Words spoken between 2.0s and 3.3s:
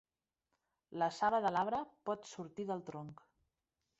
pot sortir del tronc.